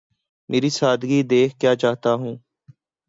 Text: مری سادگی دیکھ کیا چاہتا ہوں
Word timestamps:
مری 0.49 0.69
سادگی 0.79 1.19
دیکھ 1.31 1.53
کیا 1.59 1.73
چاہتا 1.81 2.11
ہوں 2.13 2.35